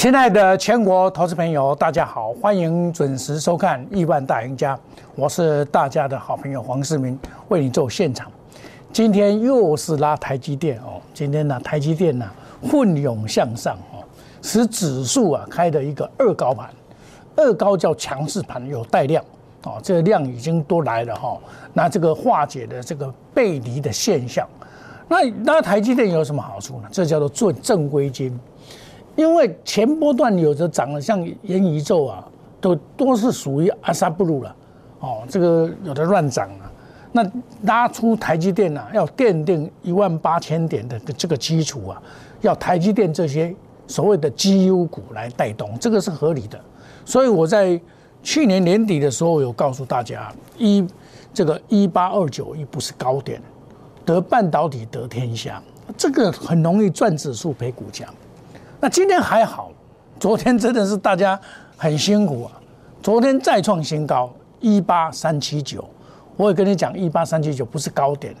[0.00, 4.74] 亲爱的全国投资朋友，大家好，欢迎准时收看《亿万大赢家》，
[5.14, 7.18] 我是大家的好朋友黄世明，
[7.48, 8.32] 为你做现场。
[8.94, 12.26] 今天又是拉台积电哦，今天呢，台积电呢
[12.62, 14.00] 奋勇向上哦，
[14.40, 16.70] 使指数啊开的一个二高盘，
[17.36, 19.22] 二高叫强势盘，有带量
[19.64, 21.36] 哦，这个量已经都来了哈，
[21.74, 24.48] 那这个化解的这个背离的现象，
[25.08, 26.88] 那那台积电有什么好处呢？
[26.90, 28.40] 这叫做做正规金。
[29.20, 32.26] 因为前波段有的涨了，像元宇宙啊，
[32.58, 34.56] 都都是属于阿萨布鲁了，
[35.00, 36.72] 哦，这个有的乱涨啊，
[37.12, 37.22] 那
[37.64, 42.02] 拉出台积电啊，要奠定一万八千点的这个基础啊，
[42.40, 43.54] 要台积电这些
[43.86, 46.58] 所谓的绩优股来带动，这个是合理的。
[47.04, 47.78] 所以我在
[48.22, 50.82] 去年年底的时候有告诉大家，一
[51.34, 53.38] 这个一八二九一不是高点，
[54.02, 55.62] 得半导体得天下，
[55.94, 58.08] 这个很容易赚指数赔股价。
[58.82, 59.70] 那今天还好，
[60.18, 61.38] 昨天真的是大家
[61.76, 62.52] 很辛苦啊！
[63.02, 65.84] 昨天再创新高一八三七九，
[66.34, 68.32] 我也跟你讲，一八三七九不是高点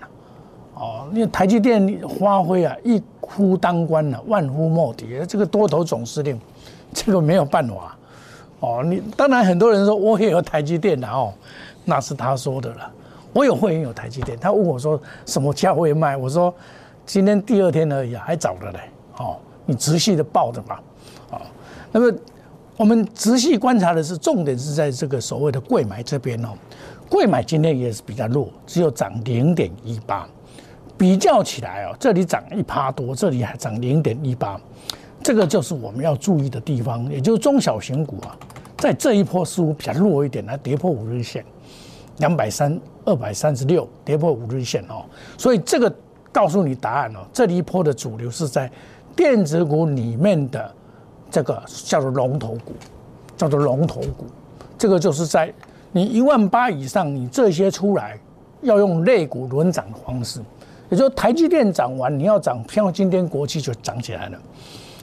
[0.76, 6.40] 哦，因为台积电发挥啊一夫当关了，万夫莫敌，这个多头总司令，
[6.94, 7.94] 这个没有办法，
[8.60, 11.34] 哦，你当然很多人说我也有台积电的哦，
[11.84, 12.90] 那是他说的了，
[13.34, 16.54] 我有会员有台积电，他问我说什么价位卖，我说
[17.04, 18.80] 今天第二天而已啊，还早的嘞，
[19.18, 19.36] 哦。
[19.70, 20.82] 你仔细的报的吧，
[21.30, 21.40] 啊，
[21.92, 22.12] 那么
[22.76, 26.48] 我们仔细观察的是，重点是在这个所谓的贵买这边哦，
[27.08, 30.28] 贵买今天也是比较弱，只有涨零点一八，
[30.98, 34.60] 比较起来哦，这里涨一趴多，这里还涨零点一八，
[35.22, 38.36] 这个就是我们要注意的地方，也就是中小型股啊，
[38.76, 41.44] 在这一波似乎比较弱一点，来跌破五日线，
[42.16, 45.04] 两百三二百三十六跌破五日线哦，
[45.38, 45.94] 所以这个
[46.32, 48.68] 告诉你答案哦，这一波的主流是在。
[49.14, 50.72] 电子股里面的
[51.30, 52.72] 这个叫做龙头股，
[53.36, 54.26] 叫做龙头股，
[54.78, 55.52] 这个就是在
[55.92, 58.18] 你一万八以上，你这些出来
[58.62, 60.40] 要用类股轮涨的方式，
[60.88, 64.38] 也就台积电涨完，你要涨，像今天国际就涨起来了，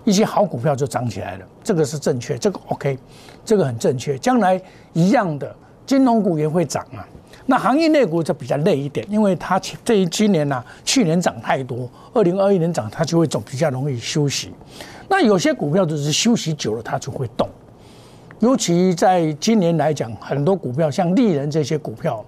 [0.03, 2.97] 一些好股票就涨起来了，这个是正确，这个 OK，
[3.45, 4.61] 这个很正确，将来
[4.93, 5.53] 一样的
[5.85, 7.07] 金融股也会涨啊。
[7.49, 14.51] 那行业内股就比较累一点，因为它这一今年呢，去年涨太多，二零二一年涨，它就会走比较容易休息。
[15.09, 17.47] 那有些股票就是休息久了，它就会动。
[18.39, 22.23] 尤其在今年来讲，很多股票像利人这些股票，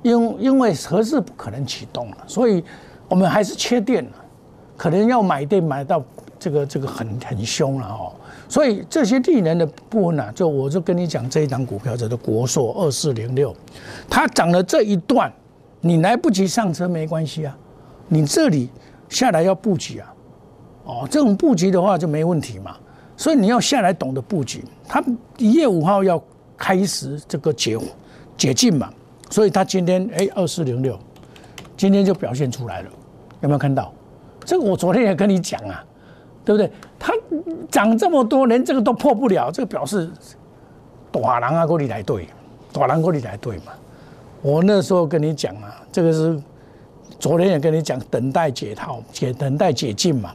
[0.00, 2.64] 因因为合适不可能启动了，所以
[3.08, 4.10] 我们还是缺电了，
[4.82, 6.02] 可能要买电买到
[6.40, 8.12] 这个这个很很凶了哦。
[8.48, 13.54] 所以这些利能的部分呢，就我就跟你讲这一档股票叫做国硕二四零六，
[14.10, 15.32] 它涨了这一段，
[15.82, 17.56] 你来不及上车没关系啊，
[18.08, 18.68] 你这里
[19.08, 20.14] 下来要布局啊，
[20.82, 22.76] 哦，这种布局的话就没问题嘛。
[23.16, 25.00] 所以你要下来懂得布局，它
[25.38, 26.20] 一月五号要
[26.56, 27.78] 开始这个解
[28.36, 28.92] 解禁嘛，
[29.30, 30.98] 所以它今天哎二四零六，
[31.76, 32.90] 今天就表现出来了，
[33.42, 33.94] 有没有看到？
[34.44, 35.84] 这个我昨天也跟你讲啊。
[36.44, 36.68] 对不对？
[36.98, 37.12] 它
[37.70, 40.10] 涨这么多，连这个都破不了，这个表示
[41.12, 42.26] 大狼啊，过你来对，
[42.72, 43.66] 大狼过你来对嘛。
[44.40, 46.36] 我那时候跟你讲啊，这个是
[47.20, 50.34] 昨天也跟你讲，等待解套，解等待解禁嘛。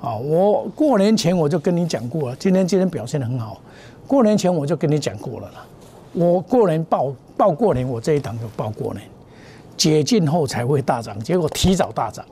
[0.00, 3.60] 啊，我过年前我就跟你讲过了，今天今天表现的很好。
[4.06, 5.66] 过年前我就跟你讲过了啦，
[6.12, 9.04] 我过年报报过年，我这一档就报过年，
[9.76, 12.24] 解禁后才会大涨，结果提早大涨。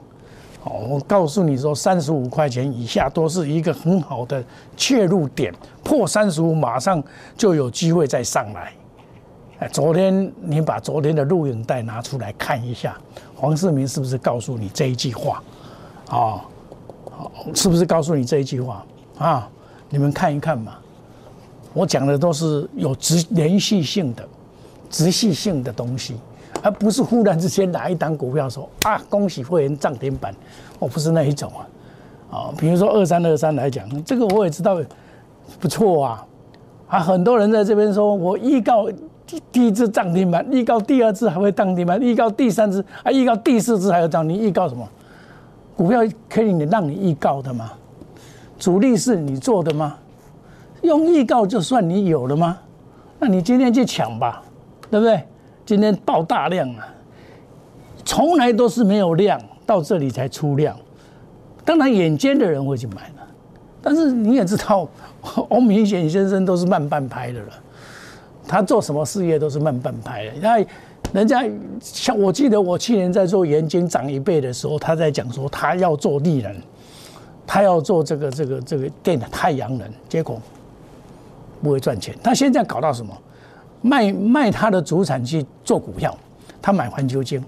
[0.63, 4.43] 哦我告诉你说，三十五块钱以下都是一个很好的
[4.75, 5.53] 切入点，
[5.83, 7.01] 破三十五马上
[7.37, 8.73] 就有机会再上来。
[9.59, 12.97] 哎，昨天你把昨天的录影带拿出来看一下，
[13.35, 15.41] 黄世明是不是告诉你这一句话？
[16.09, 16.45] 啊，
[17.55, 18.85] 是不是告诉你这一句话？
[19.17, 19.49] 啊，
[19.89, 20.75] 你们看一看嘛。
[21.73, 24.27] 我讲的都是有直连续性的、
[24.89, 26.15] 直系性的东西。
[26.67, 30.35] 而不是忽然之间哪一档股票说啊，恭喜会员涨停板，
[30.79, 31.63] 我不是那一种啊，
[32.29, 34.77] 啊，比如说二三二三来讲，这个我也知道
[35.61, 36.27] 不错啊，
[36.89, 38.91] 啊，很多人在这边说我预告
[39.25, 44.85] 第第一次涨停板，预告第二次还会涨停板，预告第三次啊，预告第四次还要涨，你预告什么？
[45.77, 47.71] 股票可以让你预告的吗？
[48.59, 49.95] 主力是你做的吗？
[50.81, 52.57] 用预告就算你有了吗？
[53.19, 54.43] 那你今天去抢吧，
[54.91, 55.23] 对不对？
[55.67, 56.87] 今天爆大量啊！
[58.05, 60.73] 从来都是没有量，到这里才出量。
[61.65, 63.27] 当然，眼尖的人会去买了，
[63.81, 64.87] 但是你也知道，
[65.49, 67.47] 欧明显先生都是慢半拍的了。
[68.47, 70.31] 他做什么事业都是慢半拍的。
[70.39, 70.65] 那
[71.11, 71.43] 人家
[71.81, 76.55] 像我记得，我去年在做盐津涨一倍的时候，他在讲说他要做利人，
[77.45, 80.41] 他要做这个这个这个电的太阳能，结果
[81.61, 82.15] 不会赚钱。
[82.23, 83.13] 他现在搞到什么？
[83.81, 86.15] 卖卖他的主产去做股票，
[86.61, 87.43] 他买环球金，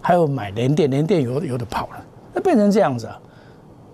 [0.00, 3.18] 还有买联电，联电有有的跑了，那变成这样子啊，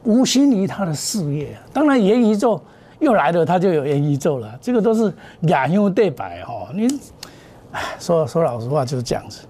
[0.04, 1.54] 无心于他的事业。
[1.54, 2.60] 啊当然元宇宙
[2.98, 4.58] 又来了，他就有元宇宙了。
[4.60, 6.68] 这个都是两用对白哈。
[6.74, 6.86] 你，
[7.72, 9.40] 哎，说说老实话就是这样子。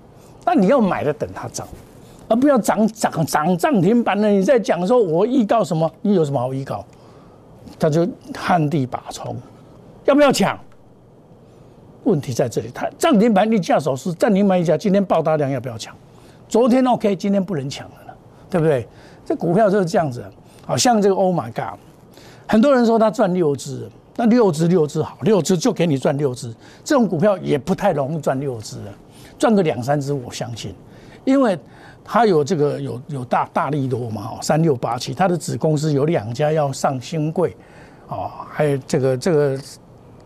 [0.44, 1.66] 那你要买的等它涨，
[2.28, 4.28] 而不要涨涨涨涨停板了。
[4.28, 5.90] 你在讲说我预告什么？
[6.02, 6.84] 你有什么好预告？
[7.78, 9.37] 他就旱地拔葱，
[10.04, 10.58] 要不要抢？
[12.05, 15.94] 问题在这里，它涨停板你下手是涨停板一家，今天爆大量要不要抢？
[16.49, 18.17] 昨天 OK，今天不能抢了，
[18.49, 18.88] 对不对？
[19.25, 20.25] 这股票就是这样子，
[20.67, 21.79] 好像这个 Oh my God，
[22.49, 26.52] 很多人说他赚六只，那六只六只好，六只就给你赚六只，
[26.82, 28.93] 这种股票也不太容易赚六只的，
[29.38, 30.75] 赚个两三只我相信，
[31.25, 31.56] 因为
[32.02, 37.55] 它有这个有有大大力多嘛，三六八七，它的子公司有两家要上新贵，
[38.08, 39.58] 哦，还有这个这个。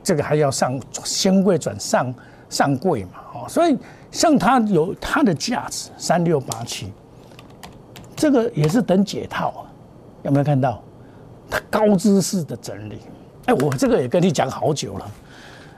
[0.05, 2.15] 这个还要上先贵转上
[2.49, 3.77] 上柜嘛，哦，所以
[4.13, 6.93] 像它有它的价值，三六八七，
[8.15, 9.65] 这个也是等解套啊，
[10.23, 10.81] 有没有看到？
[11.51, 12.99] 它高姿势的整理，
[13.47, 15.11] 哎，我这个也跟你讲好久了，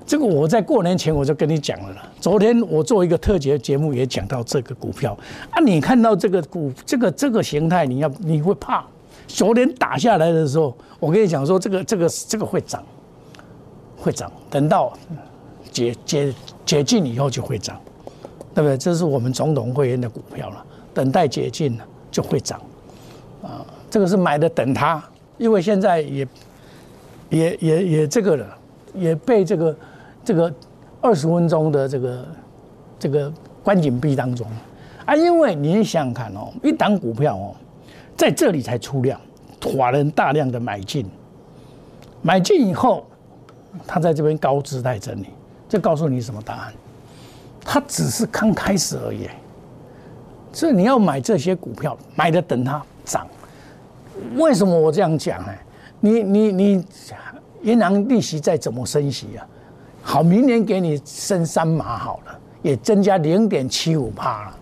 [0.07, 2.03] 这个我在过年前我就跟你讲了了。
[2.21, 5.17] 昨天我做一个特节节目也讲到这个股票
[5.51, 8.85] 啊，你看到这个股这个这个形态，你要你会怕？
[9.27, 12.83] 昨天打下来的时候，我跟你讲说这个这个这个会涨。
[14.07, 14.97] 会涨，等到
[15.73, 16.33] 解解
[16.65, 17.77] 解禁以后就会涨，
[18.55, 18.79] 对不对？
[18.79, 20.65] 这是我们总统会员的股票了，
[20.95, 22.61] 等待解禁了就会涨，
[23.43, 25.03] 啊，这个是买的等它，
[25.39, 26.29] 因为现在也
[27.31, 28.47] 也也也这个了，
[28.95, 29.77] 也被这个
[30.25, 30.55] 这个
[31.01, 32.29] 二十分钟的这个
[33.01, 33.33] 这个
[33.65, 34.47] 关紧闭当中
[35.05, 37.57] 啊，因为你想想看哦，一档股票哦，
[38.17, 39.21] 在这里才出量，
[39.65, 41.05] 华人大量的买进，
[42.23, 43.05] 买进以后。
[43.87, 45.27] 他在这边高姿态整理，
[45.69, 46.73] 这告诉你什么答案？
[47.65, 49.29] 他只是刚开始而已。
[50.53, 53.27] 所以你要买这些股票，买的等它涨。
[54.37, 55.53] 为什么我这样讲呢？
[56.01, 56.85] 你你你，
[57.63, 59.47] 银行利息再怎么升息啊？
[60.03, 64.57] 好，明年给你升三码好了，也增加零点七五帕了。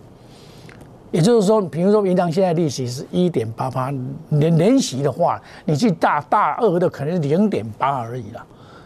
[1.11, 3.89] 也就是说，比如说银行现在利息是一点八八，
[4.27, 8.45] 年年息的话，你去大大二的可能是零点八而已了。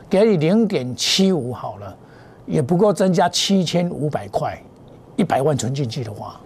[0.09, 1.95] 给你零点七五好了，
[2.45, 4.59] 也不够增加七千五百块，
[5.15, 6.39] 一百万存进去的话，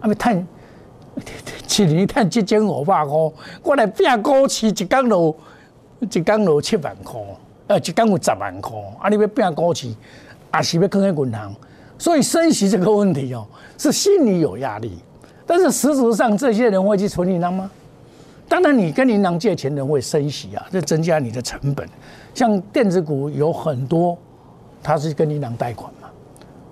[0.00, 3.14] 那么探一年探七千五百块，
[3.62, 5.34] 我来变股市一缸楼，
[6.00, 7.20] 一缸楼七万块，
[7.68, 9.88] 呃，一缸有十万块，啊，你要变股市，
[10.54, 11.54] 也是要坑害银行，
[11.96, 13.46] 所以升息这个问题哦，
[13.78, 14.98] 是心里有压力，
[15.46, 17.70] 但是事实上这些人会去存银行吗？
[18.48, 21.88] 当然，你跟银行借钱人会升息啊，这增加你的成本。
[22.34, 24.16] 像电子股有很多，
[24.82, 26.08] 它是跟银行贷款嘛，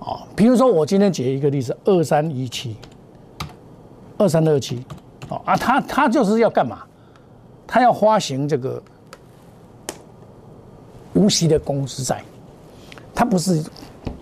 [0.00, 2.76] 哦，比如说我今天举一个例子，二三一七，
[4.19, 4.84] 二三二七，
[5.28, 6.82] 哦啊，他他就是要干嘛？
[7.67, 8.82] 他要发行这个
[11.14, 12.23] 无息的公司债，
[13.14, 13.62] 他不是，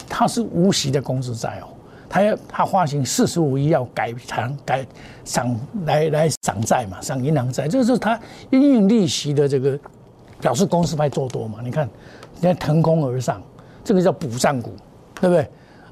[0.08, 1.68] 他是无息的公司债哦，
[2.08, 4.86] 他要他发行四十五亿要改偿改
[5.24, 8.18] 偿来来偿债嘛，偿银行债，这是他
[8.50, 9.78] 因应利息的这个。
[10.40, 11.58] 表示公司派做多嘛？
[11.64, 11.90] 你看，
[12.36, 13.42] 你看腾空而上，
[13.82, 14.70] 这个叫补涨股，
[15.20, 15.42] 对不对？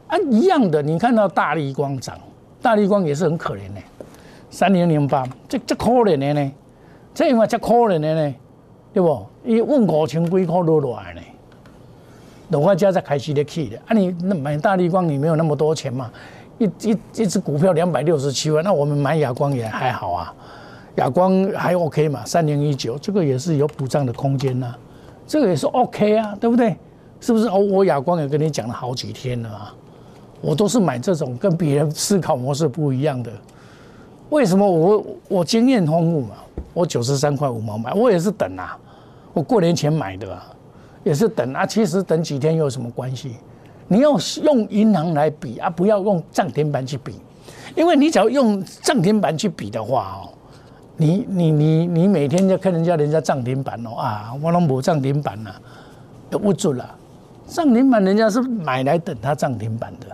[0.06, 2.16] 啊，一样的，你看到大力光涨，
[2.62, 3.80] 大力光也是很可怜的，
[4.49, 6.52] 三零零八，这这可怜的呢，
[7.12, 8.35] 这因为这可怜的呢，
[8.92, 9.26] 对不？
[9.44, 11.20] 伊问五千几块落落来呢，
[12.50, 13.76] 落花家才开始的 key 的。
[13.87, 16.11] 啊，你那买大力光，你没有那么多钱嘛？
[16.59, 20.33] 一一一只股票两百六十七万，那我们买亚光也还好啊。
[20.97, 22.25] 亚光还 OK 嘛？
[22.25, 24.75] 三零一九这个也是有补涨的空间呐，
[25.26, 26.75] 这个也是 OK 啊，对不对？
[27.21, 27.49] 是不是？
[27.49, 29.75] 哦，我亚光也跟你讲了好几天了啊，
[30.41, 33.31] 我都是买这种跟别人思考模式不一样的。
[34.31, 36.37] 为什么我我经验丰富嘛？
[36.73, 38.79] 我九十三块五毛买，我也是等啊，
[39.35, 40.47] 我过年前买的，啊
[41.07, 41.65] 也是等啊。
[41.65, 43.37] 其实等几天又有什么关系？
[43.87, 44.11] 你要
[44.43, 47.15] 用银行来比啊，不要用涨停板去比，
[47.77, 50.35] 因为你只要用涨停板去比的话哦。
[50.97, 55.51] 你你你你每天就看人家人家涨停板哦啊，我拢无涨停板呐，
[56.29, 56.97] 都不准了。
[57.47, 60.07] 涨停板人家是买来等它涨停板的，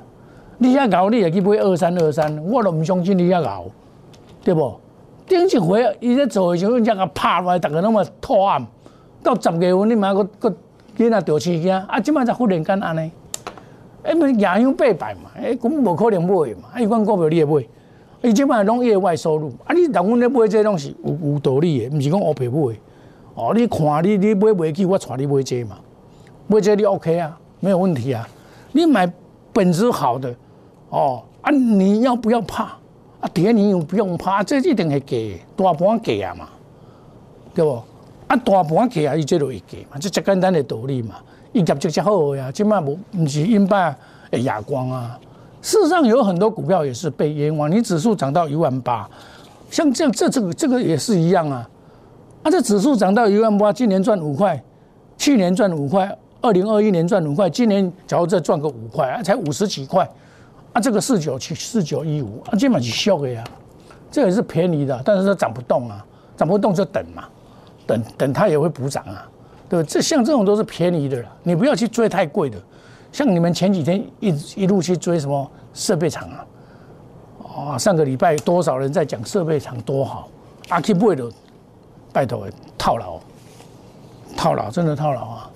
[0.58, 3.64] 你要搞你也去买二三二三，我都唔相信你要搞，
[4.44, 4.74] 对不？
[5.26, 8.62] 顶一回伊在做的时候，人家个拍落来，大家那么拖暗，
[9.22, 10.54] 到十月份你妈个个
[11.02, 13.10] 囡仔掉饲囝，啊，即摆才忽然间安尼，
[14.02, 17.64] 哎，咪廿样八百嘛，哎，根本无可能买嘛，啊，伊讲股票你也买。
[18.24, 19.74] 伊即摆拢业外收入，啊！
[19.74, 22.76] 你人阮咧买这拢是有有道理的，毋是讲乌白买。
[23.34, 25.76] 哦，你看你你买袂起，我带你买这嘛。
[26.46, 28.28] 我觉得你 OK 啊，没有问题啊。
[28.70, 29.12] 你买
[29.52, 30.32] 本质好的，
[30.90, 32.78] 哦啊，你要不要怕
[33.20, 33.28] 啊？
[33.34, 36.48] 跌你又不用怕，这一定会给大盘给啊嘛，
[37.52, 37.82] 对不？
[38.32, 41.16] 啊，大盘起啊，伊这就会给嘛，这最简单的道理嘛。
[41.52, 43.94] 业绩就好呀，起码不不是因拜
[44.30, 45.20] 的哑光啊。
[45.60, 49.06] 事实上有很多股票也是被冤枉，你指数涨到一万八，
[49.70, 51.68] 像这样这这个这个也是一样啊。
[52.42, 54.58] 啊，这指数涨到一万八，今年赚五块，
[55.18, 60.08] 去年赚五块，二零二一年赚五块，今年假如再赚个五块，啊，才五十几块，
[60.72, 63.44] 啊，这个四九七四九一五，啊，基本是笑的呀，
[64.10, 66.02] 这也是便宜的，但是它涨不动啊，
[66.34, 67.24] 涨不动就等嘛，
[67.86, 69.28] 等等它也会补涨啊，
[69.68, 69.88] 对吧？
[69.88, 72.58] 这像这种都是便宜的了，你不要去追太贵的，
[73.12, 76.46] 像你们前几天一一路去追什么设备厂啊，
[77.72, 80.28] 啊，上个礼拜多少人在讲设备厂多好，
[80.68, 81.30] 阿 K 不会的。
[82.14, 82.46] 拜托，
[82.76, 83.18] 套牢，
[84.36, 85.50] 套牢，真的套牢啊，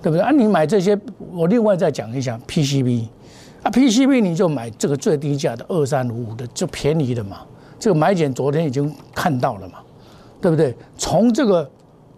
[0.00, 0.30] 对不对啊？
[0.30, 0.98] 你买这些，
[1.32, 3.08] 我另外再讲一下 PCB，
[3.62, 7.40] 啊，PCB 你就买这个最低价的二三五五的，就便宜的嘛。
[7.78, 9.80] 这个买点昨天已经看到了嘛，
[10.42, 10.76] 对不对？
[10.98, 11.70] 从这个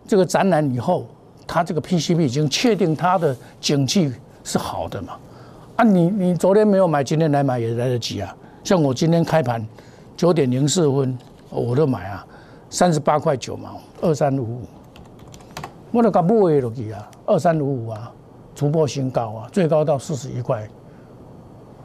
[0.08, 1.06] 这个展览以后，
[1.46, 4.12] 它这个 PCB 已经确定它的景气
[4.42, 5.12] 是好的嘛。
[5.76, 8.34] 啊，你你昨天没有买，今天来买也来得及啊。
[8.64, 9.64] 像我今天开盘
[10.16, 11.16] 九点零四分，
[11.50, 12.26] 我都买啊。
[12.70, 14.62] 三十八块九毛，二三五五，
[15.92, 17.08] 我都敢买落去啊！
[17.24, 18.10] 二三五五啊，
[18.56, 20.68] 突破新高啊，最高到四十一块，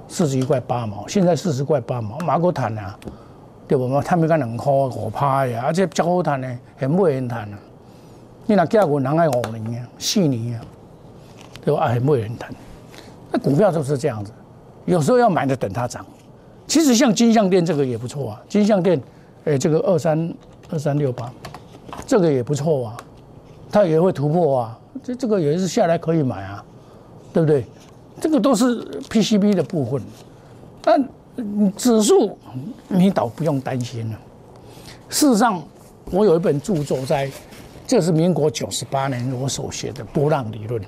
[0.07, 2.97] 四十一块八毛，现在四十块八毛，马股谈啊，
[3.69, 4.01] 对不嘛？
[4.01, 7.59] 他们讲两块五趴呀，而且较好谈呢，很不人谈啊。
[8.45, 10.65] 你那价股人爱五年啊，四年啊，
[11.63, 11.87] 对吧？
[11.87, 12.53] 很不人谈。
[13.31, 14.33] 那股票就是这样子，
[14.85, 16.05] 有时候要买的等它涨。
[16.67, 18.99] 其实像金项店这个也不错啊，金项店，
[19.45, 20.33] 哎，这个二三。
[20.71, 21.33] 二三六八，
[22.05, 22.97] 这个也不错啊，
[23.71, 26.63] 它也会突破啊，这这个也是下来可以买啊，
[27.33, 27.65] 对不对？
[28.21, 29.99] 这个都是 PCB 的部分，
[30.79, 31.03] 但
[31.75, 32.37] 指数
[32.87, 34.19] 你倒不用担心了。
[35.09, 35.61] 事实上，
[36.11, 37.29] 我有一本著作在，
[37.87, 40.81] 这是民国九十八年我所写的波浪理论。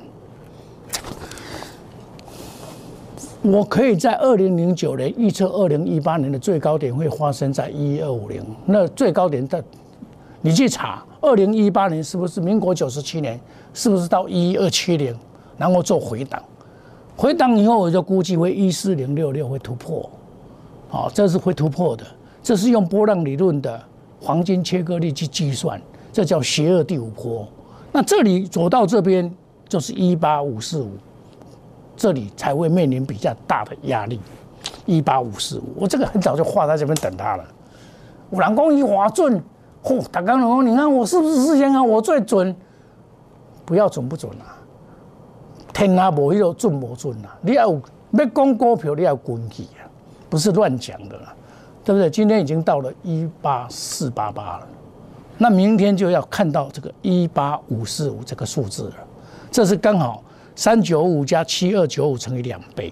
[3.43, 9.63] 我可以在二零零九年预测二零一八年的最高点会发生在一二五零，那最高点的，
[10.41, 13.39] 你去查二零一八年是不是民国九十七年，
[13.73, 15.17] 是不是到一二七零，
[15.57, 16.39] 然后做回档，
[17.17, 20.07] 回档以后我就估计会一四零六六会突破，
[20.91, 22.05] 好，这是会突破的，
[22.43, 23.81] 这是用波浪理论的
[24.21, 25.81] 黄金切割率去计算，
[26.11, 27.47] 这叫邪恶第五波，
[27.91, 29.33] 那这里走到这边
[29.69, 30.91] 就是一八五四五。
[31.95, 34.19] 这里才会面临比较大的压力，
[34.87, 37.45] 一八五四五，我这个很早就画在这边等他了。
[38.31, 39.39] 五郎公一划准，
[39.83, 41.83] 嚯，大刚龙，你看我是不是事先啊？
[41.83, 42.55] 我最准，
[43.65, 44.57] 不要准不准啊？
[45.71, 47.37] 天下无一个准不准啊？
[47.41, 47.71] 你要
[48.11, 49.80] 要讲股票，你要根据啊，
[50.31, 51.35] 不是乱讲的了，
[51.83, 52.09] 对不对？
[52.09, 54.67] 今天已经到了一八四八八了，
[55.37, 58.95] 那明天就要看到这个一八五四五这个数字了，
[59.51, 60.23] 这是刚好。
[60.53, 62.91] 三九五加七二九五乘以两倍，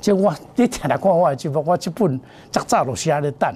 [0.00, 3.54] 就我你听来看我就我这本早早都写在蛋。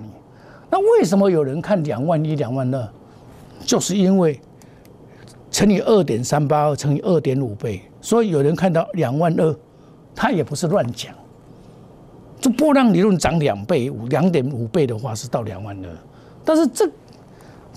[0.71, 2.89] 那为什么有人看两万一、两万二？
[3.61, 4.41] 就是因为
[5.51, 9.57] 乘以二点三八二乘以二点五倍，所以有人看到两万二，
[10.15, 11.15] 他也不是乱讲。
[12.41, 15.91] 这波浪理论涨两倍、五两点五倍的话是到两万二，
[16.45, 16.89] 但是这。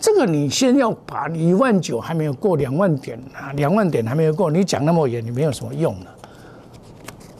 [0.03, 6.07] 这个你先要把一万九还没有过两万点啊，两万点还没有过，你讲那么远，你没有什么用的，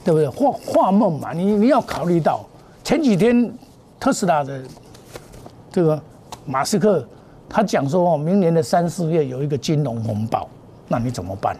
[0.04, 0.28] 对不对？
[0.28, 2.46] 画画梦嘛，你你要考虑到
[2.84, 3.52] 前几天
[3.98, 4.62] 特斯拉的
[5.72, 6.00] 这个
[6.46, 7.04] 马斯克
[7.48, 10.48] 他讲说，明年的三四月有一个金融风暴，
[10.86, 11.56] 那你怎么办？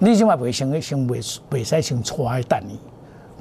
[0.00, 2.80] 你起码不先先未未使先错爱等你，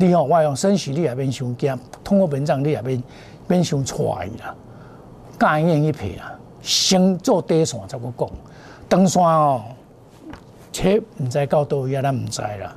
[0.02, 3.04] 你吼，我用升息你也免伤惊，通货膨胀你也免
[3.48, 4.56] 免伤错爱啦，
[5.38, 6.34] 干愿一赔啊！
[6.62, 8.30] 先做底线再个讲，
[8.90, 9.62] 长线哦，
[10.72, 12.76] 切唔知到倒位啊，咱唔知啦。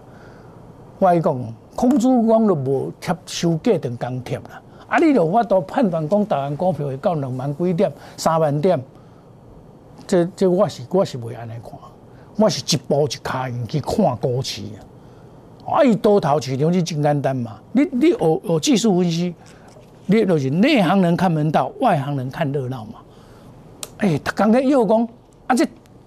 [0.99, 4.63] 我讲，空主讲都无贴收价等刚贴啦。
[4.89, 8.79] 啊，你有法度判断讲，台湾股票会到两万几点、三万点，
[10.07, 11.73] 这这我是我是袂安尼看，
[12.37, 14.79] 我是一步一卡去看股市啊。
[15.67, 19.35] 啊，伊多头市场是真简单嘛，你你学学技术分析，
[20.07, 23.01] 你就是内行人看门道，外行人看热闹嘛。
[23.99, 25.09] 哎，他刚才又讲，
[25.47, 25.67] 啊，这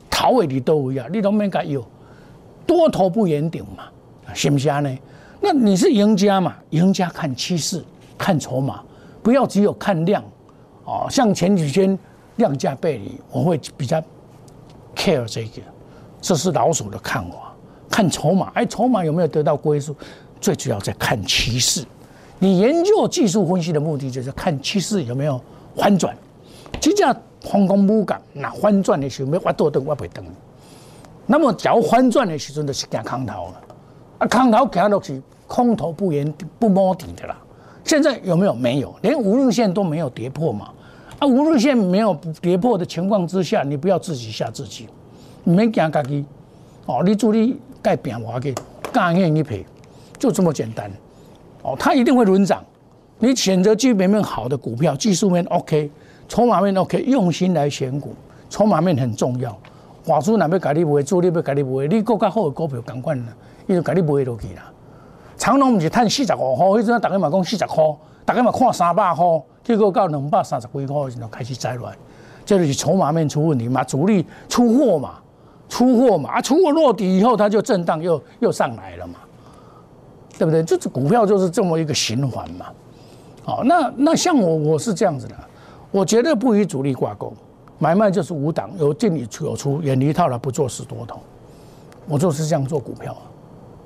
[0.09, 1.81] 头尾你都位啊，你都免甲要
[2.65, 3.85] 多头不言顶嘛，
[4.33, 4.79] 是不是啊？
[4.81, 4.97] 呢？
[5.39, 6.55] 那你是赢家嘛？
[6.71, 7.83] 赢家看趋势，
[8.17, 8.81] 看筹码，
[9.23, 10.23] 不要只有看量
[10.83, 11.07] 哦。
[11.09, 11.97] 像前几天
[12.35, 13.99] 量价背离，我会比较
[14.95, 15.61] care 这个，
[16.21, 17.46] 这是老手的看法。
[17.97, 19.95] 看筹码，哎，筹码有没有得到归属？
[20.39, 21.83] 最主要在看趋势。
[22.37, 25.41] 你研究技术分析的目的就是看趋势有没有
[25.75, 26.15] 反转。
[26.79, 27.03] 即只
[27.43, 30.23] 航空母港，那反转的时候要挖多灯，挖不灯。
[31.25, 33.61] 那么假如反转的时候，就是行空头了。
[34.19, 37.35] 啊，空头行落去，空头不言不摸底的啦。
[37.83, 38.53] 现在有没有？
[38.53, 40.69] 没有，连五日线都没有跌破嘛。
[41.17, 44.87] 啊，五日线没有跌破的情况之下，你不要自己吓自己，
[45.43, 46.23] 你免惊家己。
[46.85, 48.53] 哦，你注意改变我给，
[48.91, 49.65] 干硬一赔，
[50.19, 50.91] 就这么简单。
[51.61, 52.61] 哦，它一定会轮涨。
[53.17, 55.89] 你选择基本面好的股票，技术面 OK，
[56.27, 58.13] 筹码面 OK，用心来选股，
[58.49, 59.57] 筹码面很重要。
[60.05, 63.27] 华叔那边给你买，主力要给你买，你更加好的股票赶快呢，
[63.67, 64.69] 伊就给你买落去啦。
[65.37, 67.83] 长隆不是赚四十五块，迄阵大家嘛讲四十块，
[68.25, 69.23] 大家嘛看三百块，
[69.63, 71.95] 结果到两百三十几块就开始灾乱，
[72.43, 75.19] 这就是筹码面出问题嘛，主力出货嘛。
[75.69, 79.15] 出货嘛，啊，出货落底以后，它就震荡又又上来了嘛，
[80.37, 80.63] 对不对？
[80.63, 82.67] 就是股票就是这么一个循环嘛。
[83.43, 85.35] 好，那那像我我是这样子的，
[85.91, 87.33] 我绝对不与主力挂钩，
[87.79, 91.19] 买卖就是无档，有进有出，远离套了不做死多头，
[92.07, 93.23] 我就是这样做股票啊。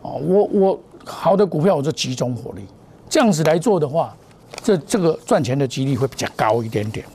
[0.04, 2.66] 哦，我我好的股票我就集中火力，
[3.10, 4.16] 这样子来做的话，
[4.64, 7.06] 这这个赚钱的几率会比较高一点点。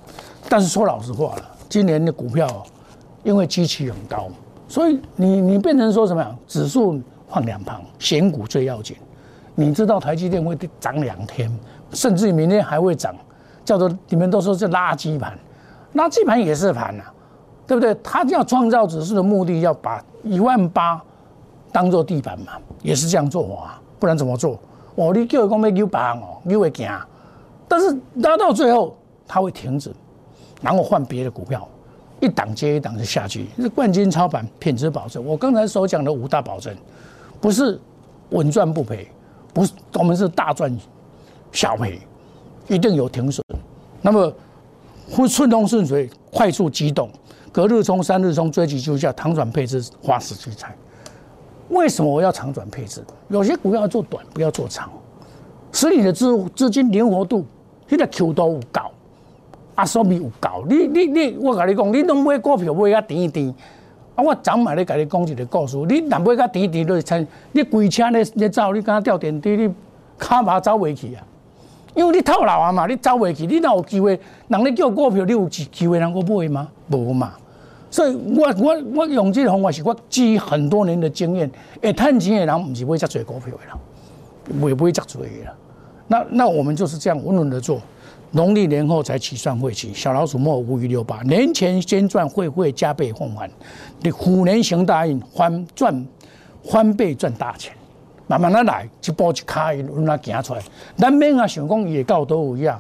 [0.49, 2.65] 但是说老实话了，今年的股票
[3.25, 4.29] 因为基期很高。
[4.69, 6.21] 所以你你变成说什么？
[6.21, 6.37] 呀？
[6.47, 8.97] 指数放两旁，选股最要紧。
[9.55, 11.51] 你知道台积电会涨两天，
[11.93, 13.15] 甚至于明天还会涨，
[13.65, 15.39] 叫做你们都说是垃圾盘，
[15.95, 17.05] 垃圾盘也是盘呐，
[17.67, 17.95] 对不对？
[18.03, 21.03] 它要创造指数的目的，要把一万八
[21.73, 24.59] 当做地板嘛，也是这样做法，不然怎么做？
[24.97, 26.89] 哦，你叫我讲要牛板哦，你会惊，
[27.69, 29.91] 但是拉到最后它会停止，
[30.61, 31.67] 然后换别的股票。
[32.21, 35.25] 一档接一档的下去，是冠军操盘，品质保证。
[35.25, 36.75] 我刚才所讲的五大保证，
[37.41, 37.79] 不是
[38.31, 39.09] 稳赚不赔，
[39.53, 40.75] 不是我们是大赚
[41.53, 42.01] 小赔，
[42.69, 43.45] 一定有停损。
[44.01, 44.33] 那么
[45.11, 47.11] 会顺风顺水，快速机动，
[47.53, 50.75] 隔日冲、三日冲，追击就叫长转配置，花时去猜。
[51.69, 53.05] 为什么我要长转配置？
[53.29, 54.91] 有些股票要做短，不要做长，
[55.73, 57.45] 使你的资资金灵活度，
[57.89, 58.91] 现在 Q 都高。
[59.77, 63.55] 啊，所以有够，你你你，我甲你讲，你拢买股票买甲甜甜，
[64.15, 69.69] 啊，我昨晚咧甲你讲一个故事，你若买甲甜甜，就是参，你规车咧咧走，你敢掉电梯，你
[70.19, 71.23] 骹嘛走袂去啊？
[71.95, 74.19] 因为你套牢啊嘛，你走袂去，你哪有机会？
[74.49, 76.69] 人咧叫股票，你有机机会能够买吗？
[76.91, 77.35] 无嘛。
[77.91, 81.51] 所以我我我用这个方法是我积很多年的经验，
[81.83, 85.55] 会趁钱的人，毋是买遮侪股票的人，袂买遮侪的啦。
[86.09, 87.81] 那那我们就是这样稳稳的做。
[88.33, 93.49] 农历年后才起算会期，小老鼠莫五一六八，年前先赚会会加倍奉还，
[94.01, 96.07] 你虎年行大运，翻赚
[96.65, 97.73] 翻倍赚大钱，
[98.27, 100.63] 慢慢的来，一步一卡一路那行出来。
[100.97, 102.79] 咱免啊想讲也到倒位啊，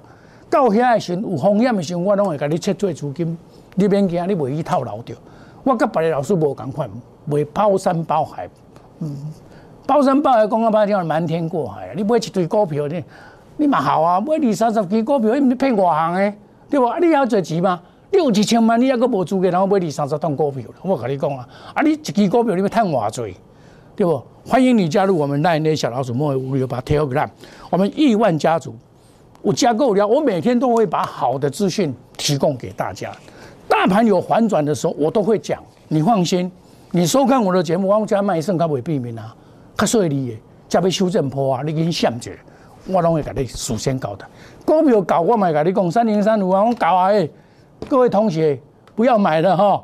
[0.50, 3.38] 到遐的时有风险的时，我拢会甲你切做资金，
[3.76, 5.14] 你免惊，你袂去套牢着。
[5.62, 6.90] 我甲别的老师无共款，
[7.30, 8.48] 袂包山包海，
[8.98, 9.16] 嗯，
[9.86, 13.04] 包山包海讲啊，歹听，瞒天过海啊，你买一堆股票呢？
[13.56, 16.34] 你嘛好啊，买二三十支股票，你骗外行诶，
[16.68, 16.92] 对不？
[17.00, 17.80] 你要做钱吗？
[18.10, 23.36] 你有一千万，你还阁无资格，然后买二三十档股票我跟你讲啊，啊，你一支股票你要赚偌济，
[23.94, 24.22] 对不？
[24.44, 27.28] 欢迎你加入我们奈内小老鼠莫五六八 Telegram，
[27.70, 28.74] 我们亿万家族，
[29.42, 33.10] 我加购了，我每天都会把好的资讯提供给大家。
[33.68, 36.50] 大盘有反转的时候，我都会讲，你放心，
[36.92, 39.34] 你收看我的节目，我家卖肾，较袂避免啊，
[39.76, 42.30] 较顺利的，加要修正坡啊，你已经想者。
[42.88, 44.24] 我拢会甲你事先交代，
[44.64, 47.28] 股票搞我咪甲你讲三零三五啊，我搞啊诶，
[47.88, 48.56] 各位同学
[48.94, 49.82] 不要买了哈，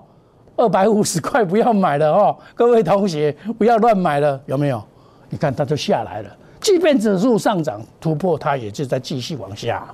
[0.55, 4.81] 二百五十块不要买了哈，各位同学不要乱买了，有没有？
[5.31, 9.85] 你看它就下来了，即便指数上涨突破，它也就在继续往下。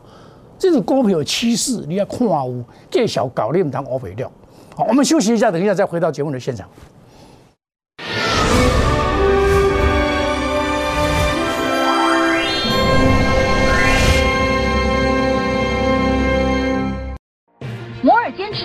[0.58, 4.30] 这种股票趋势你要看有，介小搞你唔当乌肥料。
[4.76, 6.68] 好，我们休息一下，等一下再回到节目的现场。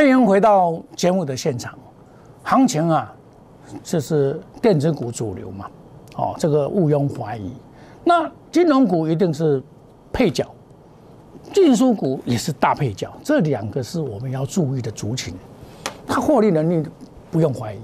[0.00, 1.78] 欢迎回到节目的现场。
[2.42, 3.14] 行情啊，
[3.84, 5.66] 这是电子股主流嘛？
[6.16, 7.52] 哦，这个毋庸怀疑。
[8.02, 9.62] 那金融股一定是
[10.10, 10.46] 配角，
[11.54, 13.12] 运输股也是大配角。
[13.22, 15.34] 这两个是我们要注意的族群。
[16.06, 16.88] 它获利能力
[17.30, 17.78] 不用怀疑。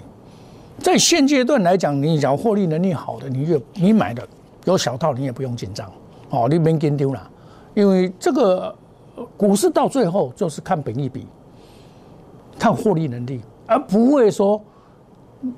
[0.79, 4.27] 在现阶段来讲，你只要获利能力好的，你越你买的
[4.65, 5.87] 有小套，你也不用紧张。
[6.31, 7.31] 哦，你别跟丢了，
[7.75, 8.75] 因为这个
[9.37, 11.27] 股市到最后就是看本一比。
[12.59, 14.61] 看获利能力，而不会说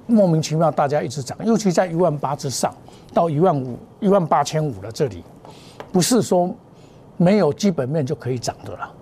[0.06, 2.74] 莫名其妙大家一直涨，尤其在一万八之上
[3.14, 5.22] 到一万五、一万八千五了这里，
[5.92, 6.52] 不是说
[7.16, 8.92] 没有基本面就可以涨的了，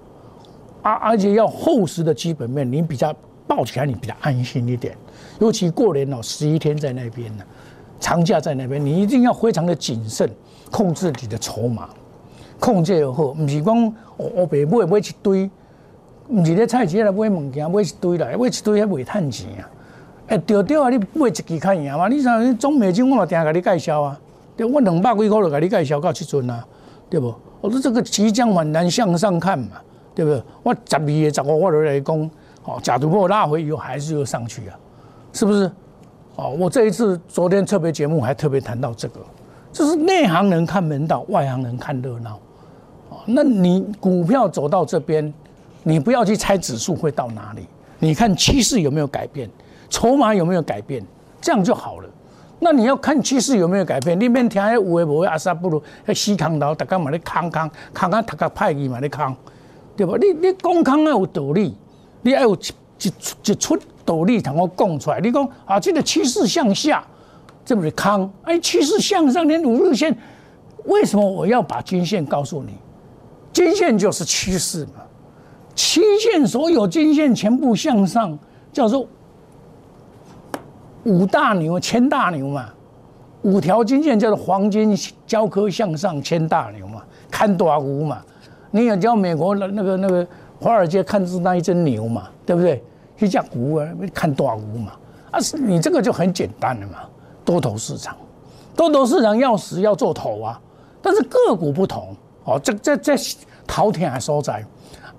[0.83, 3.15] 而而且要厚实的基本面，你比较
[3.47, 4.97] 抱起来你比较安心一点。
[5.41, 7.45] 尤其过年哦，十一天在那边呢，
[7.99, 10.31] 长假在那边，你一定要非常的谨慎，
[10.71, 11.89] 控制你的筹码，
[12.61, 15.51] 控制以后，不是讲我我别买买一堆。
[16.29, 19.71] 毋是咧菜市来买物件，买一堆来，买一堆还未趁钱啊！
[20.29, 22.09] 哎，对对啊，你买一支较赢嘛？
[22.09, 24.21] 你像中美金我嘛定甲你介绍啊，
[24.57, 26.67] 对，我两百几块就甲你介绍到即阵啊，
[27.09, 27.33] 对不？
[27.61, 29.77] 我说这个即将很难向上看嘛，
[30.15, 30.43] 对不对？
[30.65, 32.31] 我十二月十五我就来讲，
[32.65, 34.77] 哦，假如我拉回以后还是又上去啊，
[35.33, 35.71] 是不是？
[36.35, 39.21] 哦，我这一次昨天特别节目还特别谈到这个，
[39.73, 42.35] 就是内行人看门道，外行人看热闹。
[43.11, 45.33] 哦，那你股票走到这边。
[45.89, 47.65] 你不要去猜指数会到哪里，
[48.01, 49.49] 你看趋势有没有改变，
[49.89, 51.01] 筹码有没有改变，
[51.41, 52.11] 这样就好了。
[52.59, 59.33] 那你要看趋势有没有改变，你免听有诶无诶阿萨不如迄死空头，大家嘛咧空空空啊，读个派去嘛咧空，
[59.97, 60.17] 对不？
[60.17, 61.73] 你你讲空要有道理，
[62.23, 63.13] 你要有一一
[63.45, 65.21] 一出道理同我讲出来。
[65.21, 67.07] 你讲啊，这个趋势向下，
[67.65, 68.29] 这不是空？
[68.43, 70.19] 哎，趋势向上，连五日线，
[70.87, 72.73] 为什么我要把均线告诉你？
[73.53, 75.06] 均线就是趋势嘛。
[75.77, 78.37] 期线所有均线全部向上，
[78.73, 79.07] 叫做
[81.05, 82.71] 五大牛、千大牛嘛。
[83.43, 88.21] 五条均线叫做黄金交割向上千大牛嘛，看大牛嘛。
[88.73, 90.27] 你也叫美国的那个那个
[90.59, 92.83] 华尔街看是那一只牛嘛，对不对？
[93.21, 94.93] 一只牛啊，看大牛嘛。
[95.31, 96.99] 啊，是你这个就很简单了嘛。
[97.45, 98.17] 多头市场，
[98.75, 100.61] 多头市场要死要做头啊，
[101.01, 102.59] 但是个股不同哦。
[102.59, 103.15] 这这这
[103.67, 104.65] 淘天还收窄。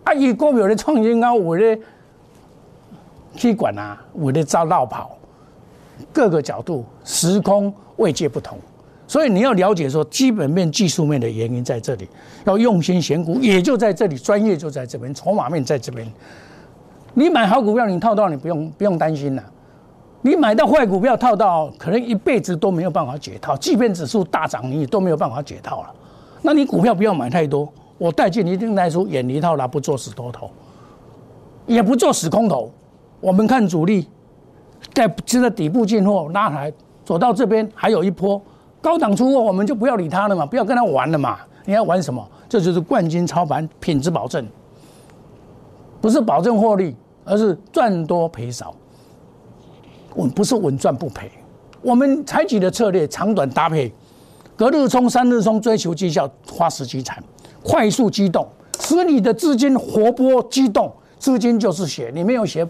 [0.08, 0.14] 啊！
[0.14, 1.80] 伊股票咧创新高，为咧
[3.36, 5.18] 去管啊，为咧招绕跑，
[6.14, 8.58] 各个角度、时空位阶不同，
[9.06, 12.08] 所以你要了解说基本面、技术面的原因在这里，
[12.46, 16.10] 要用心选股，也就在这里，专业就在这边，筹码面在这边。
[17.14, 19.44] 你买好股票，你套到你不用不用担心了。
[20.22, 25.94] 你买到坏股票套到，可能一辈子都没有办法解套，即便指数大涨，你也都没有办法解套了。
[26.42, 27.68] 那你股票不要买太多。
[27.98, 30.50] 我带进一定来说，演一套啦，不做死多头，
[31.66, 32.72] 也不做死空头。
[33.20, 34.08] 我们看主力
[34.94, 36.72] 在这个底部进货拉抬，
[37.04, 38.40] 走到这边还有一波
[38.82, 41.40] 高档出货，我们就不要理他了嘛，不要跟他玩了嘛。
[41.66, 42.26] 你要玩什么？
[42.48, 44.48] 这就是冠军操盘，品质保证，
[46.00, 48.74] 不是保证获利，而是赚多赔少。
[50.16, 51.30] 稳不是稳赚不赔。
[51.82, 53.92] 我们采取的策略长短搭配，
[54.56, 57.22] 隔日冲、三日冲，追求绩效，花时积产。
[57.64, 58.48] 快速机动，
[58.80, 60.92] 使你的资金活泼机动。
[61.20, 62.68] 资金就是血，你没有血，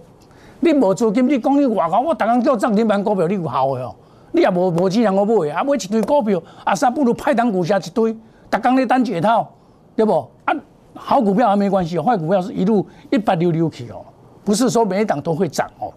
[0.61, 3.93] 你无资金，你讲你外口，我逐工叫涨停板股票，你有效的哦。
[4.31, 8.13] 你也无无钱让我买，啊买一堆股票，啊啥不如派单股下一堆，
[8.49, 9.49] 逐工咧单解套，
[9.95, 10.25] 对不？
[10.45, 10.53] 啊，
[10.93, 13.97] 好股票还没关系，坏股票是一路一百溜溜去哦，
[14.45, 15.91] 不是说每一档都会涨哦，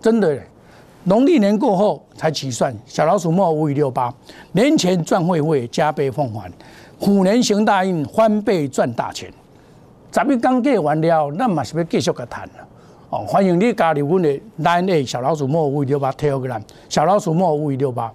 [0.00, 0.38] 真的。
[1.06, 4.12] 农历年过后才起算，小老鼠莫五五六八，
[4.52, 6.50] 年前赚会会加倍奉还。
[7.04, 9.30] 虎年行大运，翻倍赚大钱。
[10.10, 12.66] 十一刚过完了，那嘛是要继续个谈了。
[13.10, 18.10] 哦，欢迎你加入我们的蓝 A 小老鼠莫五五六八 Telegram，小老鼠莫五六八，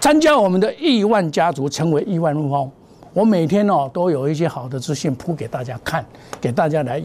[0.00, 2.70] 参加我们的亿万家族，成为亿万富翁。
[3.12, 6.02] 我每天哦都有一些好的资讯铺给大家看，
[6.40, 7.02] 给大家来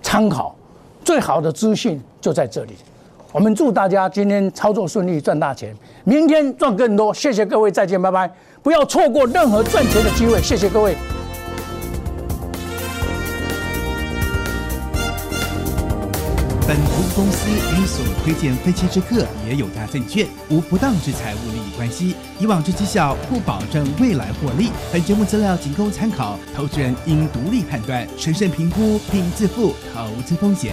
[0.00, 0.56] 参考。
[1.04, 2.72] 最好的资讯就在这里。
[3.30, 7.12] 我们祝大家今天操作顺利，赚大钱，明天赚更多。
[7.12, 8.30] 谢谢各位，再见，拜拜。
[8.62, 10.96] 不要错过任何赚钱的机会，谢谢各位。
[16.64, 24.70] 本投资公司与所推荐分期之客也有大证券无不当之财务利益关系，以往之绩效不保证未来获利。
[24.92, 30.72] 本节目资料仅供参考，投资人应独立判断、审慎评估并自负投资风险。